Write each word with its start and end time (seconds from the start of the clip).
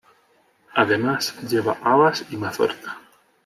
Además, 0.73 1.31
lleva 1.47 1.77
habas 1.83 2.25
y 2.31 2.35
mazorca. 2.35 2.97